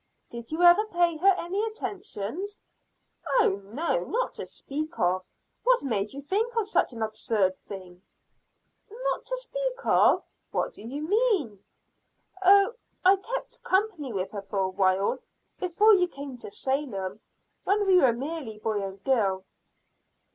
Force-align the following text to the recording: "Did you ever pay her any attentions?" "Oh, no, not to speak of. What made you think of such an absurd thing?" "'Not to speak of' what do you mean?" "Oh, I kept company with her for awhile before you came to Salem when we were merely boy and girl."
"Did 0.31 0.49
you 0.51 0.63
ever 0.63 0.83
pay 0.87 1.17
her 1.17 1.35
any 1.37 1.63
attentions?" 1.63 2.63
"Oh, 3.39 3.61
no, 3.65 4.03
not 4.05 4.33
to 4.33 4.47
speak 4.47 4.97
of. 4.97 5.23
What 5.63 5.83
made 5.83 6.11
you 6.11 6.23
think 6.23 6.57
of 6.57 6.65
such 6.65 6.91
an 6.91 7.03
absurd 7.03 7.55
thing?" 7.59 8.01
"'Not 8.89 9.25
to 9.27 9.37
speak 9.37 9.85
of' 9.85 10.23
what 10.49 10.73
do 10.73 10.81
you 10.81 11.07
mean?" 11.07 11.63
"Oh, 12.43 12.73
I 13.05 13.15
kept 13.15 13.61
company 13.61 14.11
with 14.11 14.31
her 14.31 14.41
for 14.41 14.57
awhile 14.57 15.19
before 15.59 15.93
you 15.93 16.07
came 16.07 16.35
to 16.39 16.49
Salem 16.49 17.19
when 17.63 17.85
we 17.85 17.97
were 17.97 18.11
merely 18.11 18.57
boy 18.57 18.81
and 18.81 19.03
girl." 19.03 19.43